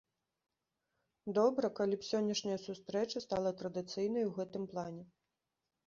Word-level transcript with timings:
Добра 1.39 1.67
калі 1.81 1.95
б 2.01 2.09
сённяшняя 2.11 2.57
сустрэча 2.65 3.25
стала 3.27 3.49
традыцыйнай 3.63 4.23
у 4.33 4.37
гэтым 4.43 4.63
плане. 4.77 5.03